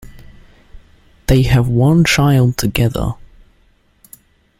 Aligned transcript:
They 1.27 1.43
have 1.43 1.67
one 1.69 2.05
child 2.05 2.57
together. 2.57 3.13